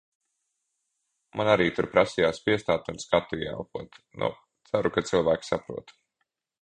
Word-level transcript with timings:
Man 1.41 1.49
arī 1.51 1.67
tur 1.79 1.87
prasījās 1.91 2.41
piestāt 2.47 2.89
un 2.93 2.99
skatu 3.03 3.39
ieelpot. 3.43 4.01
Nu 4.25 4.31
ceru, 4.71 4.93
ka 4.97 5.05
cilvēki 5.11 5.51
saprot. 5.51 5.95